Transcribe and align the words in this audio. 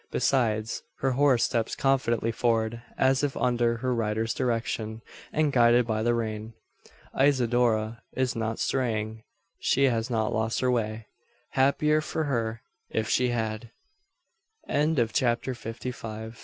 Besides, 0.09 0.81
her 1.01 1.11
horse 1.11 1.43
steps 1.43 1.75
confidently 1.75 2.31
forward, 2.31 2.81
as 2.97 3.23
if 3.23 3.37
under 3.37 3.77
his 3.77 3.83
rider's 3.83 4.33
direction, 4.33 5.03
and 5.31 5.53
guided 5.53 5.85
by 5.85 6.01
the 6.01 6.15
rein. 6.15 6.53
Isidora 7.15 8.01
is 8.13 8.35
not 8.35 8.57
straying. 8.57 9.21
She 9.59 9.83
has 9.83 10.09
not 10.09 10.33
lost 10.33 10.59
her 10.61 10.71
way. 10.71 11.05
Happier 11.51 12.01
for 12.01 12.23
her, 12.23 12.63
if 12.89 13.09
she 13.09 13.29
had. 13.29 13.69
CHAPTER 14.67 15.53
FIFTY 15.53 15.91
SIX. 15.91 16.39